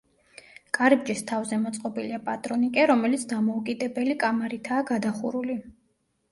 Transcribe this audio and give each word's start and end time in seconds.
კარიბჭის 0.77 1.21
თავზე 1.31 1.59
მოწყობილია 1.65 2.17
პატრონიკე, 2.31 2.87
რომელიც 2.93 3.29
დამოუკიდებელი 3.35 4.19
კამარითაა 4.27 4.91
გადახურული. 4.93 5.63